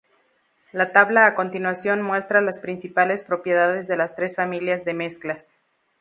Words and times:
La 0.71 0.91
tabla 0.93 1.27
a 1.27 1.35
continuación 1.35 2.01
muestra 2.01 2.41
las 2.41 2.59
principales 2.59 3.21
propiedades 3.21 3.87
de 3.87 3.97
las 3.97 4.15
tres 4.15 4.35
familias 4.35 4.83
de 4.83 4.95
mezclas. 4.95 5.59